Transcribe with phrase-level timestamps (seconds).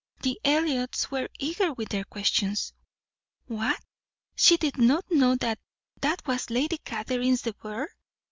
[0.23, 2.73] The Elliots were eager with their questions.
[3.45, 3.79] What?
[4.35, 5.59] she did not know that
[6.01, 7.87] that was Lady Catherine de Bourgh?